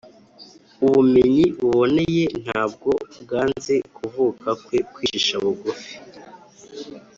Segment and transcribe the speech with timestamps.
[0.85, 5.93] ubumenyi buboneye ntabwo bwanze kuvuka kwe kwicisha bugufi,